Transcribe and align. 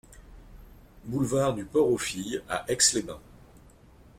Boulevard 1.05 1.53
du 1.53 1.63
Port 1.63 1.87
aux 1.87 1.97
Filles 1.99 2.41
à 2.49 2.65
Aix-les-Bains 2.71 3.19